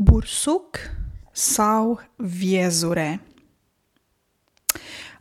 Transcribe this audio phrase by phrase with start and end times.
[0.00, 0.76] bursuc
[1.32, 3.20] sau viezure.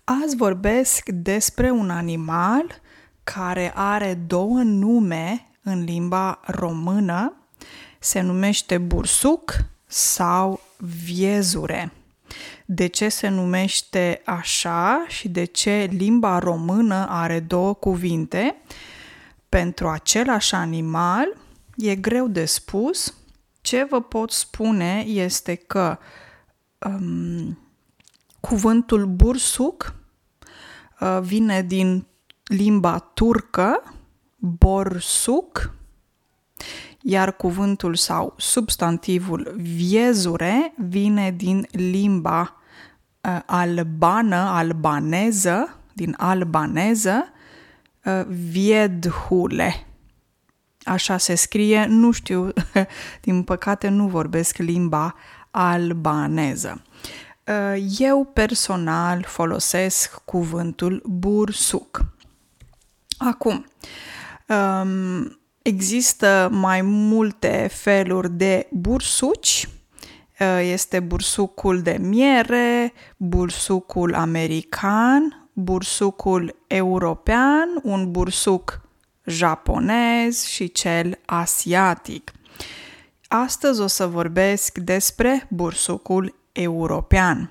[0.03, 2.81] Azi vorbesc despre un animal
[3.23, 7.33] care are două nume în limba română.
[7.99, 9.55] Se numește bursuc
[9.85, 11.91] sau viezure.
[12.65, 18.55] De ce se numește așa și de ce limba română are două cuvinte?
[19.49, 21.37] Pentru același animal
[21.77, 23.13] e greu de spus,
[23.63, 25.97] ce vă pot spune este că
[26.85, 27.57] um,
[28.39, 29.95] cuvântul bursuc
[30.99, 32.05] uh, vine din
[32.43, 33.93] limba turcă,
[34.37, 35.75] borsuc,
[37.01, 42.55] iar cuvântul sau substantivul viezure vine din limba
[43.21, 47.31] uh, albană, albaneză, din albaneză,
[48.05, 49.87] uh, viedhule.
[50.83, 52.53] Așa se scrie, nu știu,
[53.21, 55.15] din păcate nu vorbesc limba
[55.51, 56.81] albaneză.
[57.47, 62.05] Uh, eu personal folosesc cuvântul bursuc.
[63.17, 63.65] Acum,
[64.47, 69.69] um, există mai multe feluri de bursuci.
[70.39, 78.82] Uh, este bursucul de miere, bursucul american, bursucul european, un bursuc
[79.25, 82.31] japonez și cel asiatic.
[83.27, 87.49] Astăzi o să vorbesc despre bursucul european.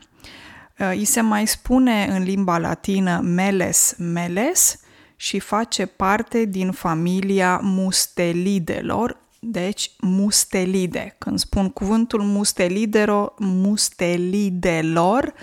[0.78, 4.80] Uh, îi se mai spune în limba latină meles meles
[5.16, 11.14] și face parte din familia mustelidelor, deci mustelide.
[11.18, 15.34] Când spun cuvântul mustelidero, mustelidelor,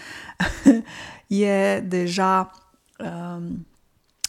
[1.28, 2.52] e deja
[2.98, 3.68] um,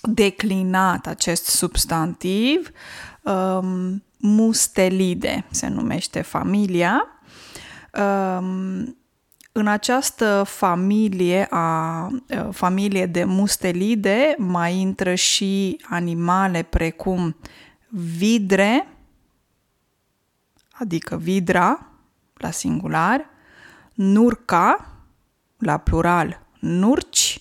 [0.02, 2.70] declinat acest substantiv,
[3.22, 7.06] um, mustelide se numește familia.
[8.38, 8.94] Um,
[9.52, 12.08] în această familie, a,
[12.50, 17.36] familie de mustelide, mai intră și animale precum
[17.88, 18.88] vidre,
[20.70, 21.86] adică vidra,
[22.34, 23.26] la singular,
[23.94, 24.94] nurca,
[25.58, 27.39] la plural, nurci,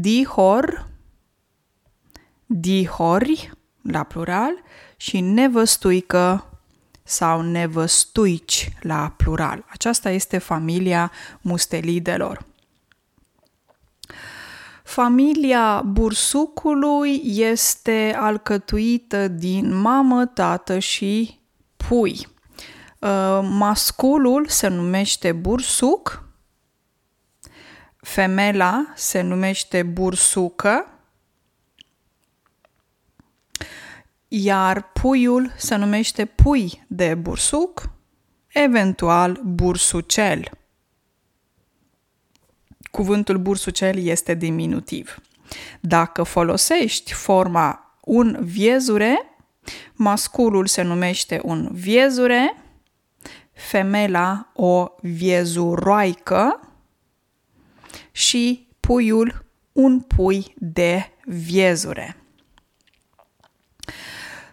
[0.00, 0.88] dihor,
[2.46, 3.50] dihori,
[3.82, 4.52] la plural,
[4.96, 6.48] și nevăstuică
[7.02, 9.64] sau nevăstuici, la plural.
[9.68, 12.46] Aceasta este familia mustelidelor.
[14.82, 21.38] Familia bursucului este alcătuită din mamă, tată și
[21.76, 22.26] pui.
[22.98, 26.23] Uh, masculul se numește bursuc,
[28.04, 30.98] Femela se numește bursucă,
[34.28, 37.90] iar puiul se numește pui de bursuc,
[38.46, 40.50] eventual bursucel.
[42.90, 45.18] Cuvântul bursucel este diminutiv.
[45.80, 49.36] Dacă folosești forma un viezure,
[49.92, 52.56] masculul se numește un viezure,
[53.52, 56.63] femela o viezuroaică,
[58.14, 62.16] și puiul un pui de viezure.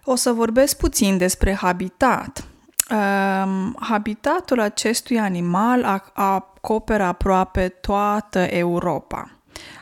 [0.04, 2.46] O să vorbesc puțin despre habitat.
[2.90, 9.32] Um, habitatul acestui animal acoperă aproape toată Europa.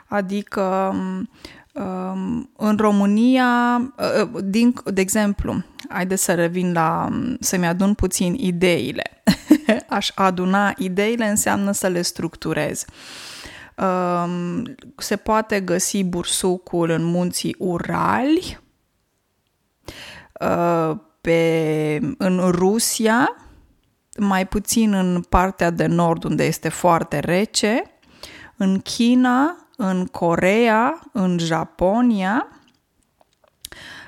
[0.08, 0.94] Adică
[1.74, 3.78] um, în România,
[4.22, 7.10] uh, din, de exemplu, haideți să revin la,
[7.40, 9.24] să-mi adun puțin ideile.
[9.90, 12.86] Aș aduna ideile înseamnă să le structurez.
[12.88, 13.39] Uh, Um,
[14.98, 18.60] se poate găsi bursucul în munții Urali,
[20.42, 23.36] uh, pe, în Rusia,
[24.18, 27.82] mai puțin în partea de nord unde este foarte rece,
[28.58, 32.48] în China, în Corea, în Japonia.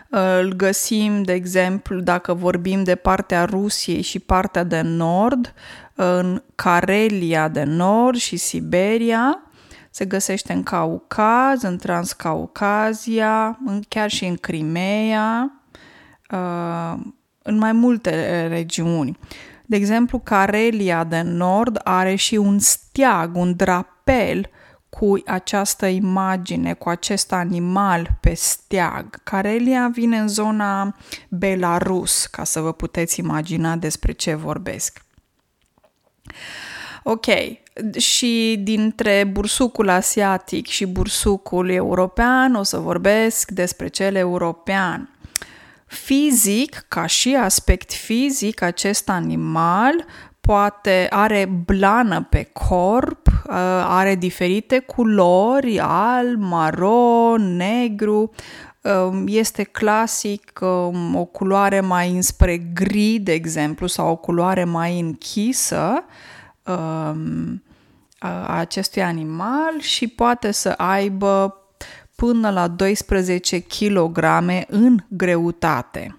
[0.10, 5.54] Îl găsim, de exemplu, dacă vorbim de partea Rusiei și partea de nord,
[5.96, 9.51] în Carelia de nord și Siberia,
[9.92, 15.62] se găsește în Caucaz, în Transcaucazia, chiar și în Crimea,
[16.32, 17.00] uh,
[17.42, 19.18] în mai multe regiuni.
[19.66, 24.50] De exemplu, Carelia de Nord are și un steag, un drapel
[24.90, 29.24] cu această imagine, cu acest animal pe steag.
[29.24, 30.96] Carelia vine în zona
[31.30, 35.06] Belarus, ca să vă puteți imagina despre ce vorbesc.
[37.04, 37.26] Ok,
[37.98, 45.16] și dintre bursucul asiatic și bursucul european o să vorbesc despre cel european.
[45.86, 50.06] Fizic, ca și aspect fizic, acest animal
[50.42, 53.54] poate are blană pe corp, uh,
[53.86, 58.32] are diferite culori, alb, maro, negru,
[58.82, 65.00] um, este clasic um, o culoare mai înspre gri, de exemplu, sau o culoare mai
[65.00, 65.84] închisă.
[65.84, 66.04] um,
[68.20, 71.56] a acestui animal și poate să aibă
[72.16, 74.18] până la 12 kg
[74.68, 76.16] în greutate.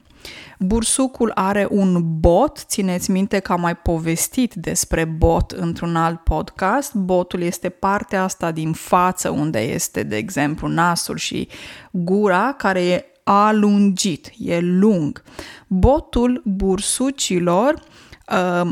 [0.58, 6.94] Bursucul are un bot, țineți minte că am mai povestit despre bot într-un alt podcast.
[6.94, 11.48] Botul este partea asta din față unde este, de exemplu, nasul și
[11.90, 15.22] gura care e alungit, e lung.
[15.66, 17.80] Botul bursucilor um,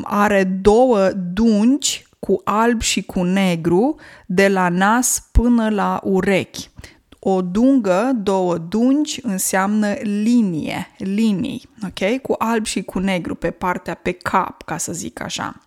[0.02, 3.96] are două dungi cu alb și cu negru
[4.26, 6.70] de la nas până la urechi.
[7.18, 12.20] O dungă, două dungi înseamnă linie, linii, ok?
[12.20, 15.60] Cu alb și cu negru pe partea, pe cap, ca să zic așa.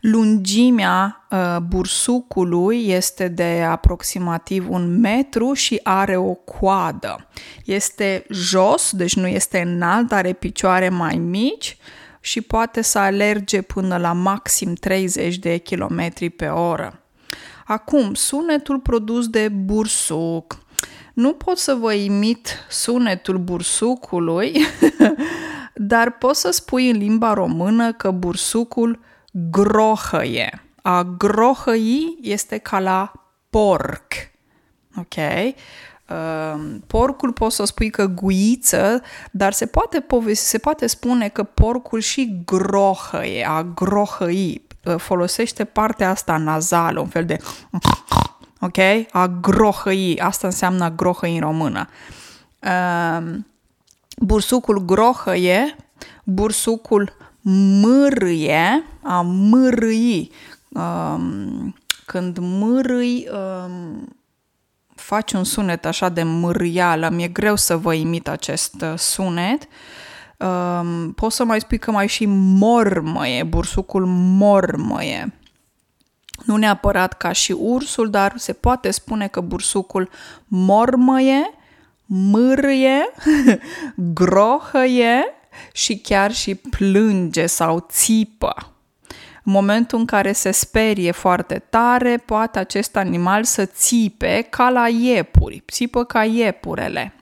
[0.00, 7.28] Lungimea uh, bursucului este de aproximativ un metru și are o coadă.
[7.64, 11.76] Este jos, deci nu este înalt, are picioare mai mici
[12.20, 17.02] și poate să alerge până la maxim 30 de km pe oră.
[17.64, 20.58] Acum, sunetul produs de bursuc.
[21.14, 24.52] Nu pot să vă imit sunetul bursucului,
[25.74, 29.00] dar pot să spui în limba română că bursucul
[29.32, 30.64] grohăie.
[30.82, 33.12] A grohăi este ca la
[33.50, 34.12] porc.
[34.96, 35.14] Ok?
[36.10, 41.42] Uh, porcul poți să spui că guiță, dar se poate, povesti, se poate spune că
[41.42, 44.66] porcul și grohăie, a grohăi.
[44.84, 47.38] Uh, folosește partea asta nazală, un fel de
[48.60, 48.78] ok?
[49.10, 51.88] A grohăi, asta înseamnă a grohăi în română.
[52.62, 53.38] Uh,
[54.16, 55.76] bursucul grohăie,
[56.24, 57.12] bursucul
[57.80, 60.30] mârâie, a mârâi.
[60.68, 61.74] Um,
[62.06, 64.19] când mârâi, um,
[65.10, 69.62] faci un sunet așa de mârâială, mi-e greu să vă imit acest uh, sunet.
[69.62, 69.68] Uh,
[70.40, 75.34] Um, poți să mai spui că mai și mormăie, bursucul mormăie.
[76.44, 80.10] Nu neapărat ca și ursul, dar se poate spune că bursucul
[80.46, 81.50] mormăie,
[82.06, 83.12] mârâie,
[84.14, 85.24] grohăie
[85.72, 88.72] și chiar și plânge sau țipă.
[89.44, 94.88] În momentul în care se sperie foarte tare, poate acest animal să țipe ca la
[94.88, 97.14] iepuri, țipă ca iepurele.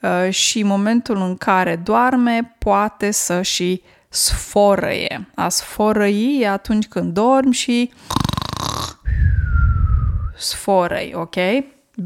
[0.00, 5.28] Uh, și momentul în care doarme poate să și sforăie.
[5.34, 7.92] A sforăi e atunci când dormi și
[10.36, 11.36] sforăi, ok?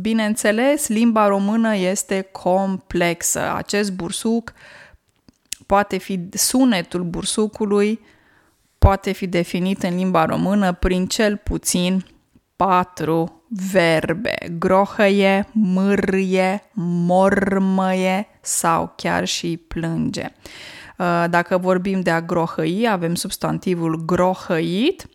[0.00, 3.54] Bineînțeles, limba română este complexă.
[3.54, 4.52] Acest bursuc
[5.66, 8.00] poate fi, sunetul bursucului
[8.86, 12.04] poate fi definit în limba română prin cel puțin
[12.56, 14.34] patru verbe.
[14.58, 16.62] Grohăie, mârie,
[17.06, 20.32] mormăie sau chiar și plânge.
[20.98, 25.06] Uh, dacă vorbim de a grohăi, avem substantivul grohăit,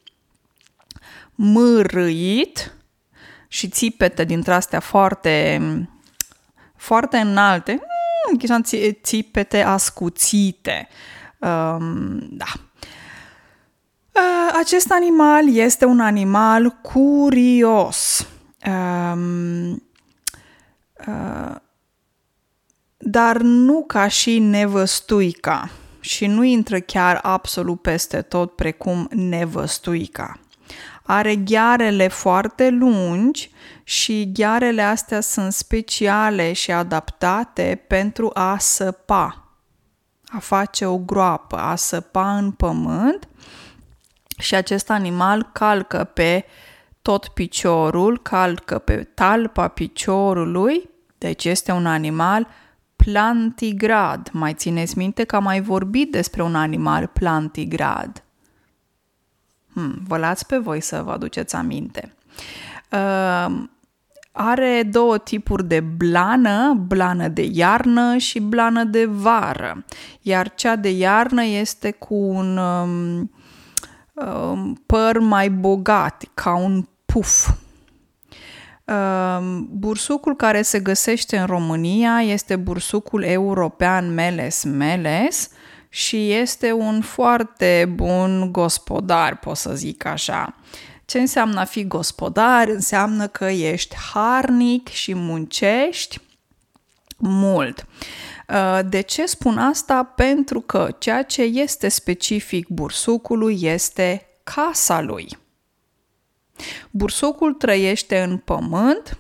[1.36, 2.74] mârâit
[3.48, 5.62] și țipete dintre astea foarte,
[6.76, 7.72] foarte înalte,
[8.32, 8.62] mm,
[9.02, 10.88] țipete ascuțite.
[11.40, 12.71] Um, da, Uh,
[14.60, 18.28] acest animal este un animal curios.
[18.68, 19.70] Um,
[21.08, 21.56] uh,
[22.98, 30.40] dar nu ca și nevăstuica și nu intră chiar absolut peste tot precum nevăstuica.
[31.04, 33.52] Are ghearele foarte lungi
[33.84, 39.48] și ghearele astea sunt speciale și adaptate pentru a săpa,
[40.26, 43.28] a face o groapă, a săpa în pământ
[44.42, 46.46] și acest animal calcă pe
[47.02, 52.48] tot piciorul, calcă pe talpa piciorului, deci este un animal
[52.96, 54.30] plantigrad.
[54.32, 58.24] Mai țineți minte că am mai vorbit despre un animal plantigrad.
[59.74, 62.14] Hmm, vă las pe voi să vă aduceți aminte.
[62.92, 63.64] Uh,
[64.32, 69.86] are două tipuri de blană, blană de iarnă și blană de vară,
[70.22, 73.32] iar cea de iarnă este cu un um, Um,
[74.86, 77.50] păr mai bogat, ca un puf.
[78.86, 85.50] Um, bursucul care se găsește în România este bursucul european Meles Meles
[85.90, 90.56] și este un foarte bun gospodar, pot să zic așa.
[91.06, 92.68] Ce înseamnă a fi gospodar?
[92.68, 96.20] Înseamnă că ești harnic și muncești
[97.18, 97.86] mult.
[98.52, 100.04] Uh, de ce spun asta?
[100.04, 105.38] Pentru că ceea ce este specific bursucului este casa lui.
[106.90, 109.18] Bursucul trăiește în pământ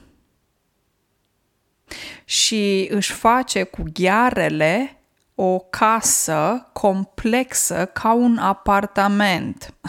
[2.25, 5.01] și își face cu ghearele
[5.35, 9.73] o casă complexă ca un apartament.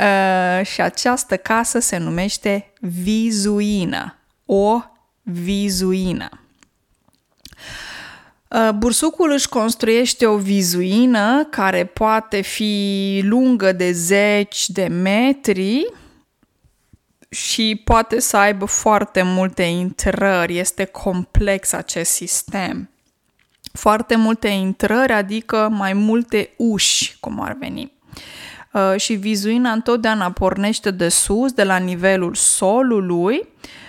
[0.00, 4.18] uh, și această casă se numește vizuină.
[4.46, 4.82] O
[5.22, 6.43] vizuină.
[8.54, 15.92] Uh, bursucul își construiește o vizuină care poate fi lungă de zeci de metri
[17.28, 20.58] și poate să aibă foarte multe intrări.
[20.58, 22.90] Este complex acest sistem.
[23.72, 27.92] Foarte multe intrări, adică mai multe uși, cum ar veni.
[28.72, 33.80] Uh, și vizuina întotdeauna pornește de sus, de la nivelul solului, Uh,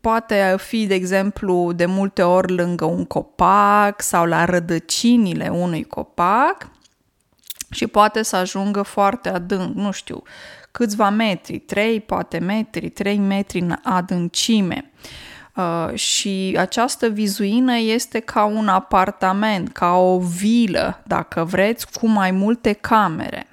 [0.00, 6.70] poate fi, de exemplu, de multe ori lângă un copac sau la rădăcinile unui copac
[7.70, 10.22] și poate să ajungă foarte adânc, nu știu,
[10.70, 14.90] câțiva metri, 3 poate metri, 3 metri în adâncime.
[15.56, 22.30] Uh, și această vizuină este ca un apartament, ca o vilă, dacă vreți, cu mai
[22.30, 23.49] multe camere.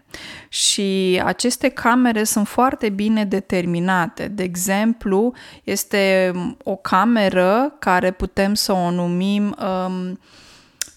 [0.50, 4.28] Și aceste camere sunt foarte bine determinate.
[4.28, 5.34] De exemplu,
[5.64, 6.32] este
[6.64, 9.56] o cameră care putem să o numim,
[9.88, 10.20] um,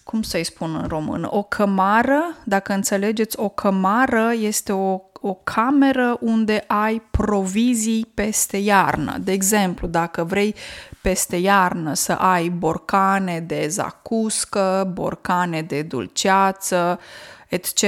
[0.05, 2.37] cum să-i spun în română, o cămară.
[2.45, 9.19] Dacă înțelegeți, o cămară este o o cameră unde ai provizii peste iarnă.
[9.19, 10.55] De exemplu, dacă vrei
[11.03, 17.01] peste iarnă să ai borcane de zacuscă, borcane de dulceață,
[17.49, 17.83] etc.,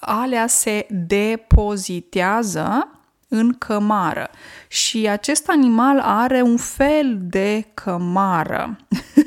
[0.00, 2.88] alea se depozitează
[3.28, 4.30] în cămară
[4.68, 8.76] și acest animal are un fel de cămară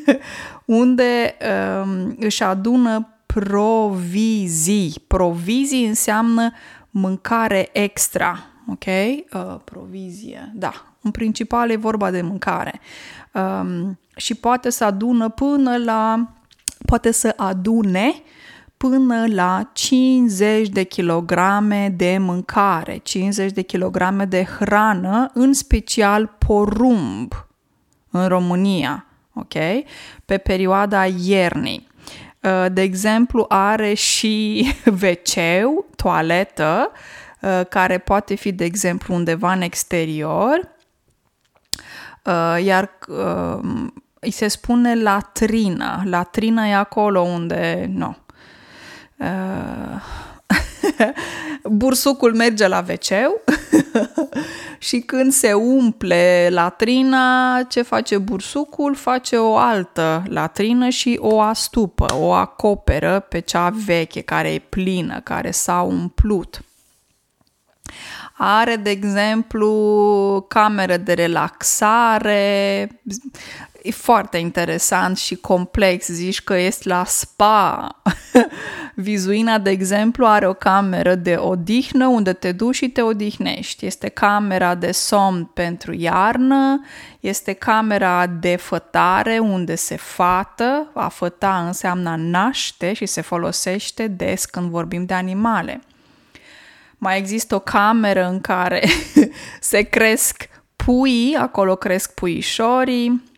[0.65, 1.37] unde
[1.83, 5.03] um, își adună provizii.
[5.07, 6.51] Provizii înseamnă
[6.89, 8.85] mâncare extra, ok?
[8.85, 10.85] Uh, provizie, da.
[11.01, 12.79] În principal e vorba de mâncare.
[13.33, 16.27] Um, și poate să adună până la,
[16.85, 18.13] poate să adune
[18.89, 27.47] până la 50 de kilograme de mâncare, 50 de kilograme de hrană, în special porumb
[28.09, 29.53] în România, ok?
[30.25, 31.87] Pe perioada iernii.
[32.39, 34.67] Uh, de exemplu, are și
[35.01, 35.63] wc
[35.95, 36.91] toaletă,
[37.41, 40.75] uh, care poate fi, de exemplu, undeva în exterior,
[42.25, 42.97] uh, iar
[44.19, 46.01] îi se spune latrină.
[46.05, 48.15] Latrină e acolo unde, nu,
[51.63, 53.07] bursucul merge la wc
[54.77, 58.95] și când se umple latrina, ce face bursucul?
[58.95, 65.19] Face o altă latrină și o astupă, o acoperă pe cea veche, care e plină,
[65.19, 66.61] care s-a umplut.
[68.37, 72.87] Are, de exemplu, cameră de relaxare,
[73.83, 76.07] e foarte interesant și complex.
[76.07, 77.87] Zici că ești la spa.
[78.95, 83.85] Vizuina, de exemplu, are o cameră de odihnă unde te duci și te odihnești.
[83.85, 86.85] Este camera de somn pentru iarnă,
[87.19, 90.87] este camera de fătare unde se fată.
[90.93, 95.81] A făta înseamnă naște și se folosește des când vorbim de animale.
[96.97, 98.81] Mai există o cameră în care
[99.59, 103.30] se cresc pui, acolo cresc puișorii,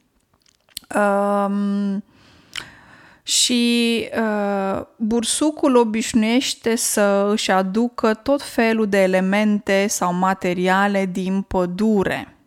[0.96, 2.04] Um,
[3.24, 12.38] și uh, bursucul obișnuiește să își aducă tot felul de elemente sau materiale din pădure.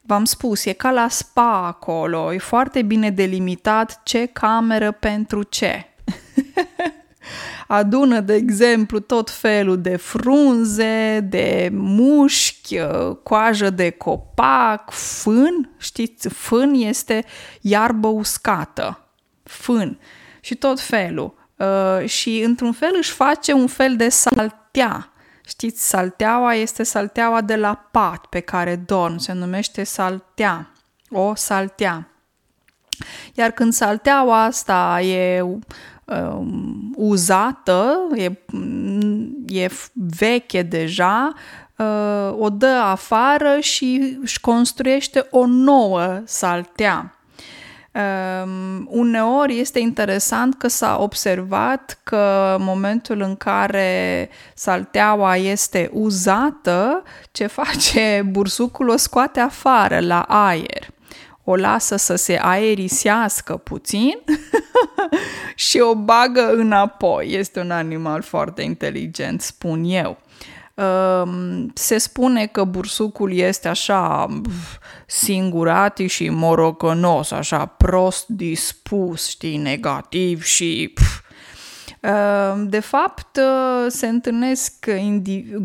[0.00, 5.84] V-am spus, e ca la spa acolo, e foarte bine delimitat ce cameră pentru ce.
[7.66, 15.74] adună, de exemplu, tot felul de frunze, de mușchi, uh, coajă de copac, fân.
[15.78, 17.24] Știți, fân este
[17.60, 19.00] iarbă uscată.
[19.42, 19.98] Fân.
[20.40, 21.34] Și tot felul.
[21.56, 25.12] Uh, și într-un fel își face un fel de saltea.
[25.46, 29.16] Știți, salteaua este salteaua de la pat pe care dorm.
[29.16, 30.72] Se numește saltea.
[31.10, 32.08] O saltea.
[33.34, 35.44] Iar când salteaua asta e
[36.08, 38.32] um, uzată, e,
[39.46, 41.32] e veche deja,
[41.76, 47.12] uh, o dă afară și își construiește o nouă saltea.
[47.92, 57.02] Um, uneori este interesant că s-a observat că în momentul în care salteaua este uzată,
[57.32, 60.96] ce face bursucul o scoate afară la aer
[61.50, 64.18] o lasă să se aerisească puțin
[65.78, 67.32] și o bagă înapoi.
[67.32, 70.18] Este un animal foarte inteligent, spun eu.
[70.74, 74.26] Ehm, se spune că bursucul este așa
[75.06, 80.92] singurat și morocănos, așa prost dispus, știi, negativ și...
[82.00, 83.38] Ehm, de fapt,
[83.88, 84.86] se întâlnesc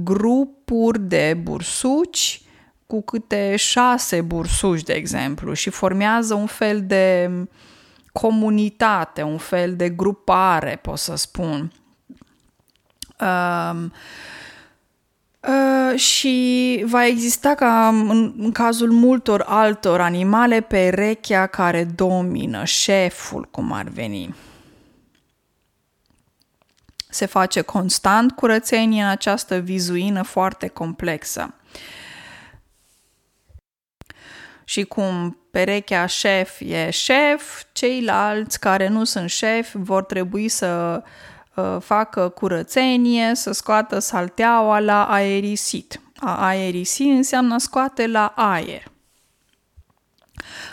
[0.04, 2.42] grupuri de bursuci
[2.88, 7.30] cu câte șase bursuci, de exemplu, și formează un fel de
[8.14, 11.72] comunitate, un fel de grupare, pot să spun.
[13.20, 13.86] Uh,
[15.48, 23.48] Uh, și va exista ca în, în cazul multor altor animale perechea care domină, șeful
[23.52, 24.36] cum ar veni.
[27.10, 31.54] Se face constant curățenie în această vizuină foarte complexă.
[34.64, 41.12] Și cum perechea șef e șef, ceilalți care nu sunt șef vor trebui să uh,
[41.56, 46.02] Uh, facă curățenie, să scoată salteaua la aerisit.
[46.20, 48.84] A aerisi înseamnă scoate la aer.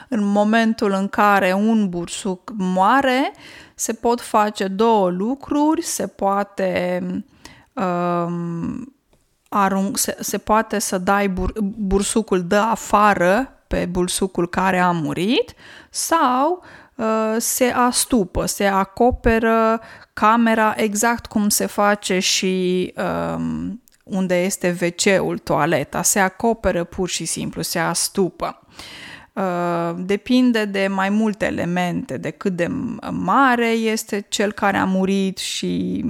[0.08, 3.32] În momentul în care un bursuc moare,
[3.74, 7.00] se pot face două lucruri, se poate
[7.72, 8.94] um,
[9.48, 15.54] arunc, se, se poate să dai bur, bursucul de afară pe bursucul care a murit
[15.90, 19.80] sau uh, se astupă, se acoperă
[20.12, 22.92] camera exact cum se face și
[23.34, 26.02] um, unde este WC-ul, toaleta.
[26.02, 28.66] Se acoperă pur și simplu, se astupă.
[29.32, 32.66] Uh, depinde de mai multe elemente, de cât de
[33.10, 36.04] mare este cel care a murit și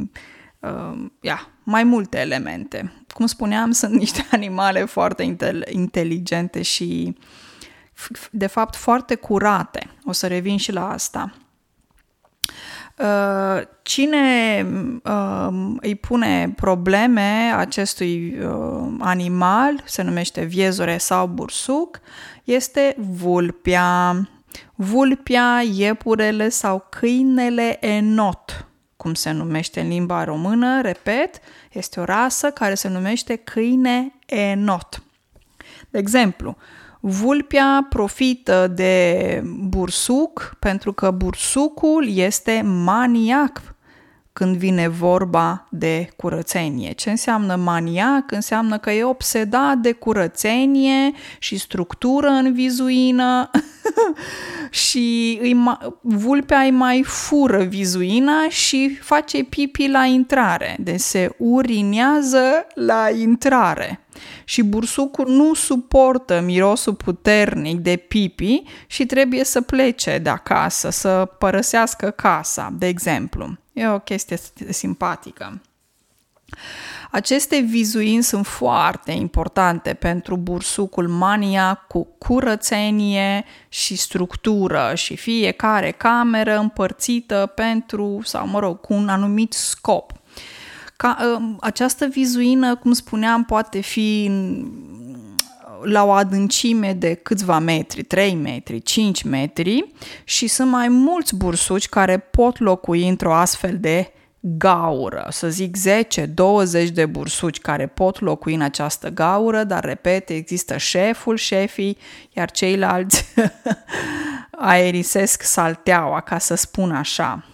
[0.59, 2.93] uh, yeah, mai multe elemente.
[3.14, 5.37] Cum spuneam, sunt niște animale foarte
[5.71, 7.17] inteligente și
[8.30, 9.90] de fapt foarte curate.
[10.04, 11.33] O să revin și la asta.
[13.00, 14.66] Uh, cine
[15.04, 22.01] uh, îi pune probleme acestui uh, animal, se numește viezore sau bursuc,
[22.44, 24.29] este vulpia.
[24.75, 31.40] Vulpia, iepurele sau câinele enot, cum se numește în limba română, repet,
[31.72, 35.03] este o rasă care se numește câine enot.
[35.90, 36.57] De exemplu,
[37.01, 43.75] Vulpia profită de bursuc pentru că bursucul este maniac
[44.33, 46.93] când vine vorba de curățenie.
[46.93, 48.33] Ce înseamnă maniac?
[48.33, 53.51] Înseamnă că e obsedat de curățenie și structură în vizuină
[54.71, 60.77] și îi ma- vulpea îi mai fură vizuina și face pipi la intrare.
[60.81, 64.05] Deci se urinează la intrare
[64.44, 71.30] și bursucul nu suportă mirosul puternic de pipi și trebuie să plece de acasă, să
[71.38, 73.56] părăsească casa, de exemplu.
[73.72, 75.61] E o chestie simpatică.
[77.11, 86.59] Aceste vizuini sunt foarte importante pentru bursucul mania cu curățenie și structură și fiecare cameră
[86.59, 90.12] împărțită pentru, sau mă rog, cu un anumit scop.
[91.01, 94.31] Ca, ă, această vizuină, cum spuneam, poate fi
[95.83, 99.93] la o adâncime de câțiva metri, 3 metri, 5 metri
[100.25, 105.77] și sunt mai mulți bursuci care pot locui într-o astfel de gaură, să zic
[106.87, 111.99] 10-20 de bursuci care pot locui în această gaură, dar repet, există șeful, șefii,
[112.33, 113.25] iar ceilalți
[114.51, 117.45] aerisesc salteaua, ca să spun așa.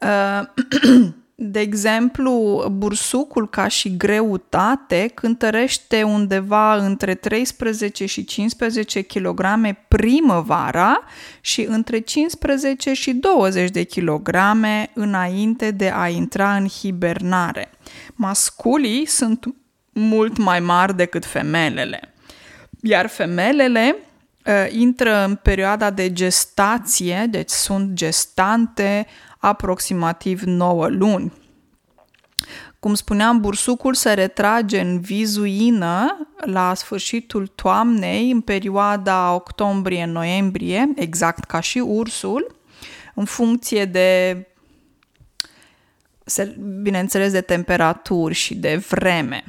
[0.00, 0.42] Uh,
[1.38, 9.44] De exemplu, bursucul ca și greutate cântărește undeva între 13 și 15 kg
[9.88, 11.02] primăvara
[11.40, 14.30] și între 15 și 20 de kg
[14.94, 17.70] înainte de a intra în hibernare.
[18.14, 19.54] Masculii sunt
[19.92, 22.14] mult mai mari decât femelele.
[22.82, 23.96] Iar femelele
[24.46, 29.06] uh, intră în perioada de gestație, deci sunt gestante
[29.46, 31.32] aproximativ 9 luni.
[32.78, 41.60] Cum spuneam, bursucul se retrage în vizuină la sfârșitul toamnei, în perioada octombrie-noiembrie, exact ca
[41.60, 42.56] și ursul,
[43.14, 44.46] în funcție de,
[46.82, 49.44] bineînțeles, de temperaturi și de vreme.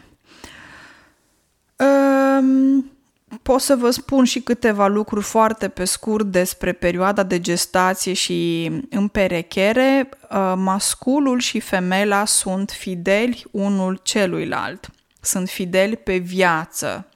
[1.77, 2.96] Um,
[3.41, 8.71] pot să vă spun și câteva lucruri foarte pe scurt despre perioada de gestație și
[8.89, 10.09] împerechere.
[10.31, 14.89] Uh, masculul și femela sunt fideli unul celuilalt.
[15.21, 17.07] Sunt fideli pe viață,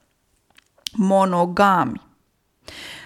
[0.92, 2.00] monogami.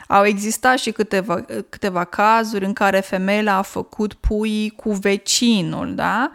[0.08, 6.30] Au existat și câteva, câteva cazuri în care femeia a făcut pui cu vecinul, da?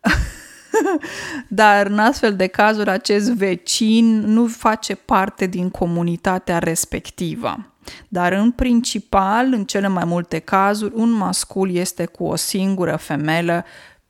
[1.48, 7.66] Dar în astfel de cazuri acest vecin nu face parte din comunitatea respectivă.
[8.08, 13.64] Dar în principal, în cele mai multe cazuri, un mascul este cu o singură femelă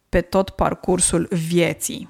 [0.09, 2.09] pe tot parcursul vieții.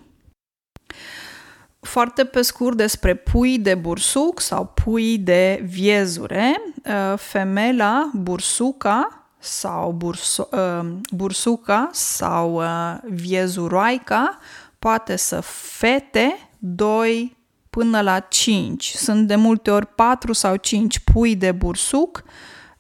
[1.81, 6.63] Foarte pe scurt despre pui de bursuc sau pui de viezure.
[6.85, 14.39] Uh, femela bursuca sau bursu, uh, bursuca sau uh, viezuroaica
[14.79, 17.37] poate să fete 2
[17.71, 18.93] până la 5.
[18.97, 22.25] Sunt de multe ori 4 sau 5 pui de bursuc.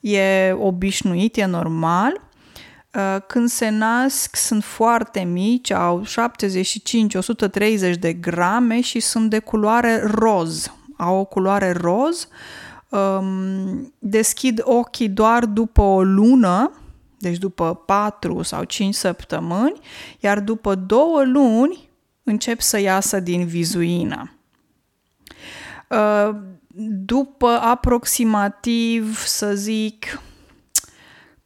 [0.00, 2.20] E obișnuit, e normal.
[2.94, 10.02] Uh, când se nasc sunt foarte mici, au 75-130 de grame și sunt de culoare
[10.04, 10.72] roz.
[10.96, 12.28] Au o culoare roz,
[12.92, 16.72] um, deschid ochii doar după o lună,
[17.18, 19.80] deci după 4 sau 5 săptămâni,
[20.20, 21.88] iar după două luni
[22.22, 24.32] încep să iasă din vizuină.
[25.88, 26.36] Uh,
[27.04, 30.20] după aproximativ, să zic,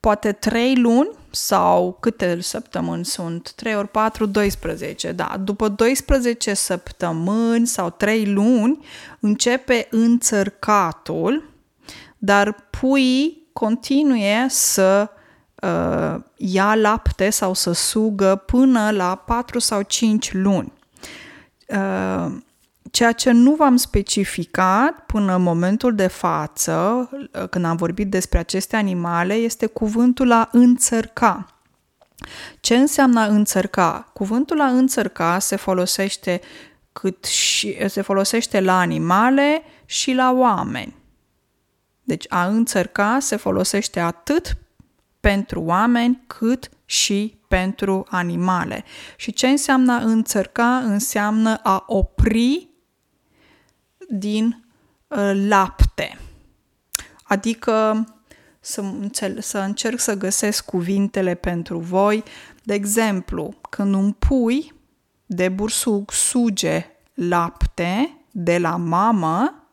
[0.00, 3.52] poate 3 luni, sau câte săptămâni sunt?
[3.52, 5.12] 3 ori 4, 12.
[5.12, 8.84] Da, după 12 săptămâni sau 3 luni
[9.20, 11.50] începe înțărcatul,
[12.18, 15.10] dar puii continuie să
[15.62, 20.72] uh, ia lapte sau să sugă până la 4 sau 5 luni.
[21.68, 22.32] Uh,
[22.90, 27.08] Ceea ce nu v-am specificat până în momentul de față,
[27.50, 31.46] când am vorbit despre aceste animale, este cuvântul a înțărca.
[32.60, 34.10] Ce înseamnă a înțărca?
[34.12, 36.40] Cuvântul a înțărca se folosește
[36.92, 40.94] cât și, se folosește la animale și la oameni.
[42.02, 44.56] Deci a înțărca se folosește atât
[45.20, 48.84] pentru oameni cât și pentru animale.
[49.16, 50.76] Și ce înseamnă a înțărca?
[50.76, 52.68] Înseamnă a opri
[54.08, 54.64] din
[55.08, 56.18] uh, lapte.
[57.22, 58.04] Adică
[58.60, 62.22] să, înțel- să încerc să găsesc cuvintele pentru voi.
[62.62, 64.74] De exemplu, când un pui
[65.26, 69.66] de bursuc suge lapte de la mamă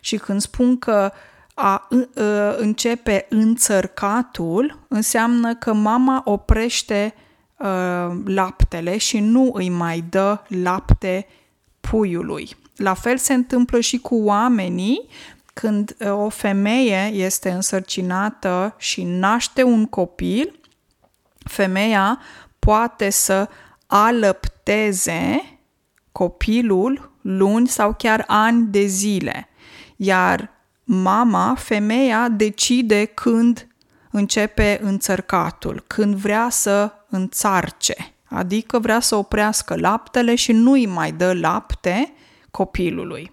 [0.00, 1.12] și când spun că
[1.54, 7.14] a, uh, începe înțărcatul, înseamnă că mama oprește
[7.56, 11.26] uh, laptele și nu îi mai dă lapte
[11.80, 12.56] puiului.
[12.80, 15.08] La fel se întâmplă și cu oamenii
[15.52, 20.60] când uh, o femeie este însărcinată și naște un copil,
[21.38, 22.18] femeia
[22.58, 23.48] poate să
[23.86, 25.42] alăpteze
[26.12, 29.48] copilul luni sau chiar ani de zile.
[29.96, 30.50] Iar
[30.84, 33.66] mama, femeia, decide când
[34.10, 41.12] începe înțărcatul, când vrea să înțarce, adică vrea să oprească laptele și nu îi mai
[41.12, 42.12] dă lapte
[42.50, 43.32] copilului.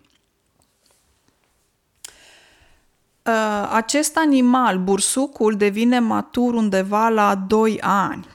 [3.26, 8.28] Uh, acest animal, bursucul, devine matur undeva la 2 ani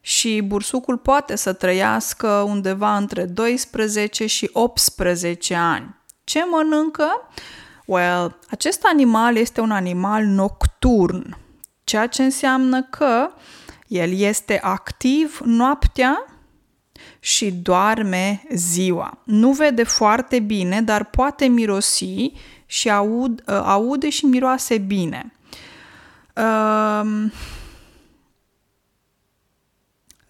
[0.00, 5.96] și bursucul poate să trăiască undeva între 12 și 18 ani.
[6.24, 7.06] Ce mănâncă?
[7.86, 11.36] Well, acest animal este un animal nocturn,
[11.84, 13.30] ceea ce înseamnă că
[13.86, 16.24] el este activ noaptea
[17.20, 19.18] și doarme ziua.
[19.24, 22.32] Nu vede foarte bine, dar poate mirosi
[22.66, 25.32] și aud, uh, aude și miroase bine.
[26.36, 27.32] Um,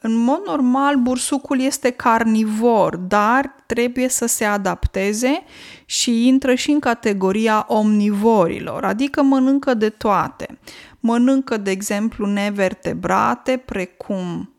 [0.03, 5.43] în mod normal, bursucul este carnivor, dar trebuie să se adapteze
[5.85, 10.59] și intră și în categoria omnivorilor, adică mănâncă de toate.
[11.01, 14.55] Mănâncă, de exemplu, nevertebrate, precum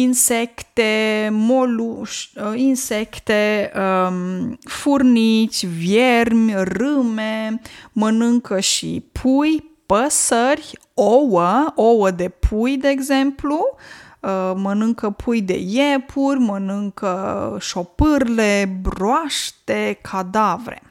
[0.00, 7.60] insecte, moluș, uh, insecte, um, furnici, viermi, râme,
[7.92, 13.76] mănâncă și pui, păsări, ouă, ouă de pui, de exemplu,
[14.20, 20.82] uh, mănâncă pui de iepuri, mănâncă șopârle, broaște, cadavre.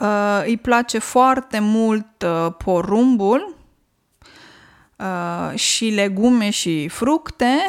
[0.00, 2.24] Uh, îi place foarte mult
[2.64, 3.59] porumbul,
[5.00, 7.58] uh, și legume și fructe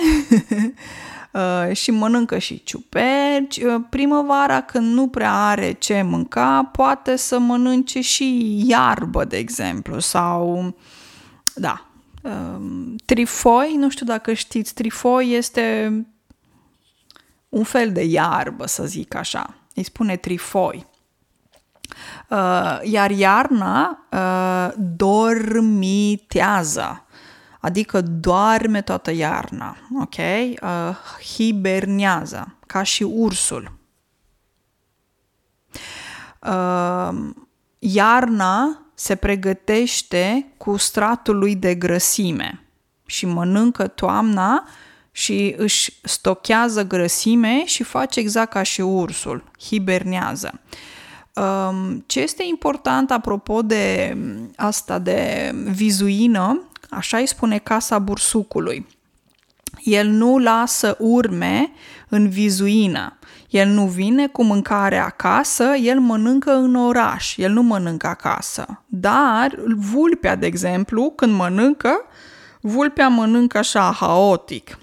[1.31, 3.57] uh, și mănâncă și ciuperci.
[3.57, 9.99] Uh, primăvara, când nu prea are ce mânca, poate să mănânce și iarbă, de exemplu,
[9.99, 10.75] sau,
[11.55, 11.85] da,
[12.23, 12.61] uh,
[13.05, 15.95] trifoi, nu știu dacă știți, trifoi este
[17.49, 19.55] un fel de iarbă, să zic așa.
[19.75, 20.89] Îi spune trifoi.
[22.29, 27.05] Uh, iar iarna uh, dormitează,
[27.61, 30.15] adică doarme toată iarna, ok?
[30.17, 30.95] Uh,
[31.35, 33.71] hibernează, ca și ursul.
[36.47, 37.29] Uh,
[37.79, 42.63] iarna se pregătește cu stratul lui de grăsime
[43.05, 44.67] și mănâncă toamna
[45.11, 50.59] și își stochează grăsime și face exact ca și ursul, hibernează.
[51.35, 54.17] Um, ce este important apropo de
[54.55, 58.87] asta de vizuină, așa îi spune casa bursucului.
[59.83, 61.71] El nu lasă urme
[62.09, 63.17] în vizuină.
[63.49, 68.83] El nu vine cu mâncare acasă, el mănâncă în oraș, el nu mănâncă acasă.
[68.85, 72.01] Dar vulpea, de exemplu, când mănâncă,
[72.61, 74.77] vulpea mănâncă așa haotic.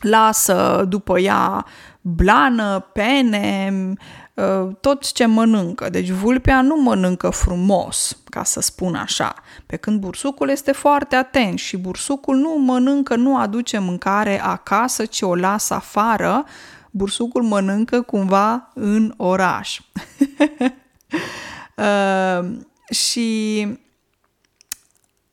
[0.00, 1.64] Lasă după ea
[2.00, 4.27] blană, pene, ă,
[4.80, 5.88] tot ce mănâncă.
[5.88, 9.34] Deci vulpea nu mănâncă frumos, ca să spun așa.
[9.66, 15.22] Pe când bursucul este foarte atent și bursucul nu mănâncă, nu aduce mâncare acasă, ci
[15.22, 16.44] o lasă afară
[16.90, 19.78] bursucul mănâncă cumva în oraș.
[21.76, 22.48] uh,
[22.90, 23.66] și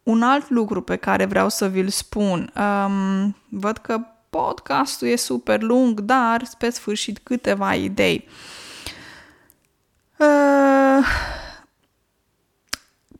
[0.04, 5.62] un alt lucru pe care vreau să vi-l spun, um, văd că podcastul e super
[5.62, 8.26] lung, dar pe sfârșit câteva idei.
[8.28, 8.64] Uh,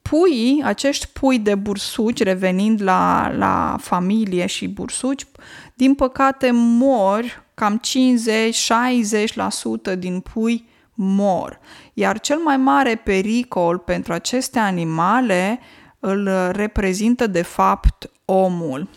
[0.02, 5.26] puii, acești pui de bursuci, revenind la, la familie și bursuci,
[5.74, 7.82] din păcate mor cam
[9.96, 11.60] 50-60% din pui mor.
[11.94, 15.60] Iar cel mai mare pericol pentru aceste animale
[16.00, 18.90] îl reprezintă de fapt omul.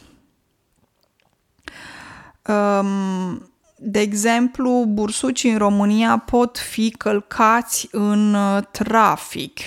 [2.46, 3.50] Um,
[3.81, 9.59] de exemplu, bursucii în România pot fi călcați în uh, trafic.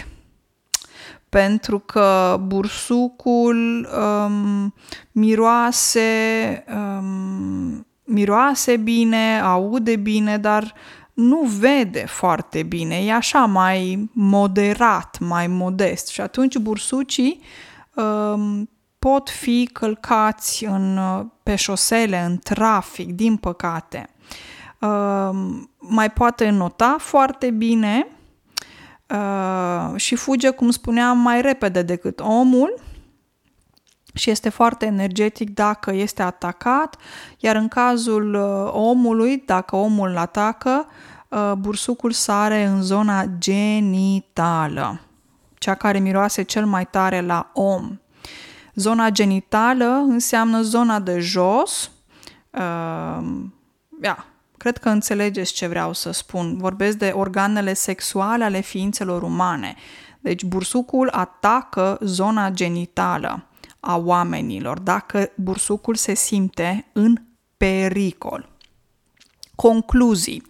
[1.30, 4.74] Pentru că bursucul um,
[5.12, 10.74] miroase um, miroase bine, aude bine, dar
[11.14, 16.08] nu vede foarte bine, e așa mai moderat, mai modest.
[16.08, 17.42] Și atunci bursucii
[17.96, 18.70] um,
[19.10, 21.00] pot fi călcați în,
[21.44, 24.10] pe șosele, în trafic, din păcate.
[24.80, 28.08] Um, mai poate nota foarte bine
[29.10, 32.80] uh, și fuge, cum spuneam, mai repede decât omul,
[34.14, 36.96] și este foarte energetic dacă este atacat,
[37.38, 40.88] iar în cazul uh, omului, dacă omul îl atacă,
[41.28, 45.00] uh, bursucul sare în zona genitală,
[45.58, 48.00] cea care miroase cel mai tare la om.
[48.76, 51.92] Zona genitală înseamnă zona de jos.
[52.50, 53.26] Uh,
[54.04, 54.26] ia,
[54.58, 56.58] cred că înțelegeți ce vreau să spun.
[56.58, 59.76] Vorbesc de organele sexuale ale ființelor umane.
[60.20, 63.46] Deci bursucul atacă zona genitală
[63.80, 67.18] a oamenilor, dacă bursucul se simte în
[67.58, 68.50] pericol.
[69.56, 70.44] Concluzii.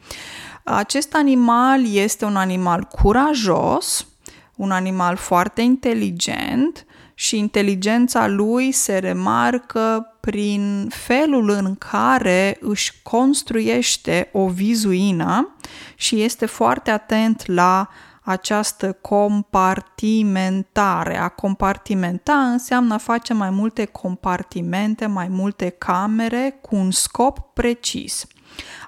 [0.64, 4.08] Acest animal este un animal curajos,
[4.56, 6.86] un animal foarte inteligent
[7.22, 15.56] și inteligența lui se remarcă prin felul în care își construiește o vizuină
[15.96, 17.90] și este foarte atent la
[18.22, 21.18] această compartimentare.
[21.18, 28.26] A compartimenta înseamnă a face mai multe compartimente, mai multe camere cu un scop precis.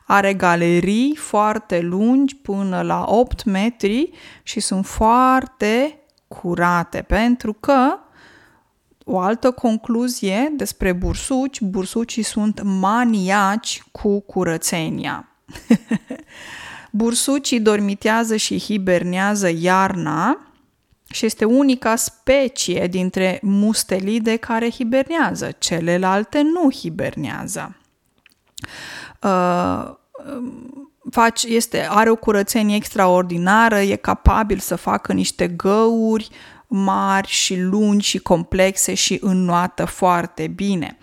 [0.06, 4.10] Are galerii foarte lungi până la 8 metri
[4.43, 7.98] și sunt foarte curate pentru că
[9.04, 15.28] o altă concluzie despre bursuci, bursucii sunt maniaci cu curățenia.
[16.92, 20.54] Bursucii dormitează și hibernează iarna
[21.10, 25.52] și este unica specie dintre mustelide care hibernează.
[25.58, 27.76] Celelalte nu hibernează.
[29.22, 29.96] Uh,
[31.12, 36.30] face, este, are o curățenie extraordinară, e capabil să facă niște găuri
[36.76, 40.98] mari și lungi și complexe și înnoată foarte bine.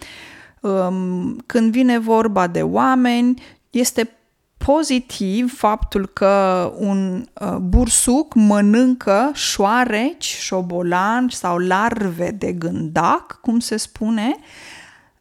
[0.61, 4.11] Um, când vine vorba de oameni, este
[4.57, 13.77] pozitiv faptul că un uh, bursuc mănâncă șoareci, șobolan sau larve de gândac, cum se
[13.77, 14.37] spune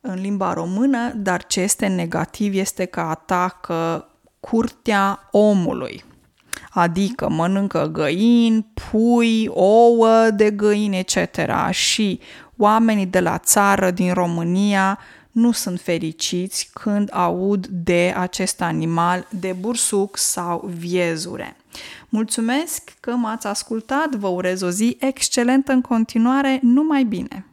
[0.02, 4.08] în limba română, dar ce este negativ este că atacă
[4.40, 6.04] curtea omului.
[6.70, 11.38] Adică mănâncă găini, pui, ouă de găini, etc.
[11.70, 12.20] Și
[12.58, 15.00] oamenii de la țară din România
[15.32, 21.56] nu sunt fericiți când aud de acest animal de bursuc sau viezure.
[22.10, 27.49] Mulțumesc că m-ați ascultat, vă urez o zi excelentă în continuare, numai bine!